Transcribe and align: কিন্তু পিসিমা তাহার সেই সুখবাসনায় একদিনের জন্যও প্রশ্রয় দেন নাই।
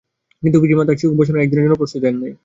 কিন্তু 0.41 0.57
পিসিমা 0.61 0.83
তাহার 0.87 0.99
সেই 0.99 1.07
সুখবাসনায় 1.09 1.43
একদিনের 1.43 1.63
জন্যও 1.63 1.79
প্রশ্রয় 1.81 2.01
দেন 2.05 2.15
নাই। 2.21 2.31